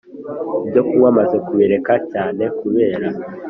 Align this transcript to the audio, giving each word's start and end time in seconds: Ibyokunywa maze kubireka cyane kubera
Ibyokunywa 0.65 1.09
maze 1.19 1.35
kubireka 1.45 1.93
cyane 2.11 2.43
kubera 2.59 3.07